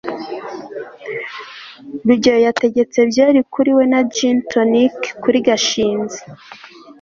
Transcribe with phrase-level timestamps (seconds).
[2.05, 6.19] rugeyo yategetse byeri kuri we na gin tonic kuri gashinzi